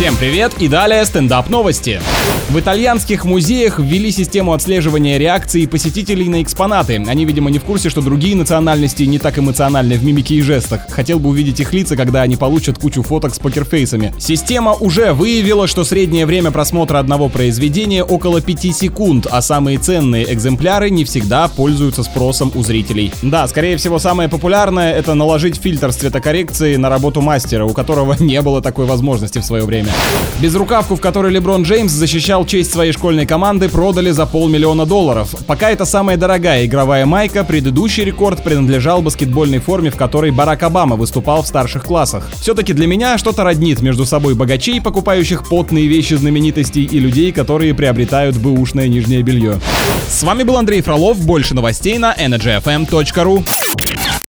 Всем 0.00 0.16
привет 0.16 0.54
и 0.58 0.66
далее 0.66 1.04
стендап 1.04 1.50
новости. 1.50 2.00
В 2.48 2.58
итальянских 2.58 3.24
музеях 3.24 3.78
ввели 3.78 4.10
систему 4.10 4.54
отслеживания 4.54 5.18
реакции 5.18 5.66
посетителей 5.66 6.28
на 6.28 6.42
экспонаты. 6.42 7.04
Они, 7.06 7.24
видимо, 7.26 7.48
не 7.50 7.58
в 7.58 7.64
курсе, 7.64 7.90
что 7.90 8.00
другие 8.00 8.34
национальности 8.34 9.02
не 9.02 9.18
так 9.18 9.38
эмоциональны 9.38 9.96
в 9.96 10.04
мимике 10.04 10.34
и 10.36 10.40
жестах. 10.40 10.88
Хотел 10.88 11.20
бы 11.20 11.28
увидеть 11.28 11.60
их 11.60 11.72
лица, 11.74 11.96
когда 11.96 12.22
они 12.22 12.36
получат 12.36 12.78
кучу 12.78 13.02
фоток 13.02 13.34
с 13.34 13.38
покерфейсами. 13.38 14.12
Система 14.18 14.72
уже 14.72 15.12
выявила, 15.12 15.68
что 15.68 15.84
среднее 15.84 16.24
время 16.24 16.50
просмотра 16.50 16.98
одного 16.98 17.28
произведения 17.28 18.02
около 18.02 18.40
5 18.40 18.74
секунд, 18.74 19.26
а 19.30 19.42
самые 19.42 19.78
ценные 19.78 20.32
экземпляры 20.32 20.88
не 20.88 21.04
всегда 21.04 21.46
пользуются 21.46 22.02
спросом 22.02 22.50
у 22.54 22.62
зрителей. 22.62 23.12
Да, 23.22 23.46
скорее 23.46 23.76
всего, 23.76 23.98
самое 23.98 24.28
популярное 24.28 24.92
это 24.94 25.14
наложить 25.14 25.56
фильтр 25.56 25.92
с 25.92 25.96
цветокоррекции 25.96 26.76
на 26.76 26.88
работу 26.88 27.20
мастера, 27.20 27.64
у 27.66 27.74
которого 27.74 28.16
не 28.18 28.40
было 28.40 28.60
такой 28.60 28.86
возможности 28.86 29.38
в 29.38 29.44
свое 29.44 29.64
время. 29.64 29.89
Безрукавку, 30.40 30.96
в 30.96 31.00
которой 31.00 31.30
Леброн 31.30 31.64
Джеймс 31.64 31.92
защищал 31.92 32.46
честь 32.46 32.72
своей 32.72 32.92
школьной 32.92 33.26
команды, 33.26 33.68
продали 33.68 34.10
за 34.10 34.24
полмиллиона 34.24 34.86
долларов. 34.86 35.34
Пока 35.46 35.70
это 35.70 35.84
самая 35.84 36.16
дорогая 36.16 36.64
игровая 36.64 37.04
майка, 37.04 37.44
предыдущий 37.44 38.04
рекорд 38.04 38.42
принадлежал 38.42 39.02
баскетбольной 39.02 39.58
форме, 39.58 39.90
в 39.90 39.96
которой 39.96 40.30
Барак 40.30 40.62
Обама 40.62 40.96
выступал 40.96 41.42
в 41.42 41.46
старших 41.46 41.84
классах. 41.84 42.30
Все-таки 42.40 42.72
для 42.72 42.86
меня 42.86 43.18
что-то 43.18 43.44
роднит 43.44 43.82
между 43.82 44.06
собой 44.06 44.34
богачей, 44.34 44.80
покупающих 44.80 45.46
потные 45.46 45.86
вещи 45.86 46.14
знаменитостей, 46.14 46.84
и 46.84 46.98
людей, 46.98 47.32
которые 47.32 47.74
приобретают 47.74 48.36
бэушное 48.36 48.88
нижнее 48.88 49.22
белье. 49.22 49.60
С 50.08 50.22
вами 50.22 50.42
был 50.42 50.56
Андрей 50.56 50.80
Фролов. 50.80 51.18
Больше 51.18 51.54
новостей 51.54 51.98
на 51.98 52.14
energyfm.ru. 52.14 53.44